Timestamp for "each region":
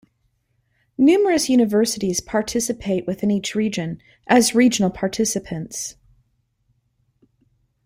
3.29-4.01